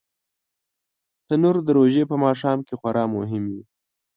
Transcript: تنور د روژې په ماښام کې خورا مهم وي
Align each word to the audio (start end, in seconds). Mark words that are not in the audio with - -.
تنور 1.27 1.55
د 1.65 1.69
روژې 1.77 2.03
په 2.09 2.15
ماښام 2.25 2.59
کې 2.67 2.73
خورا 2.79 3.05
مهم 3.15 3.43
وي 3.51 3.61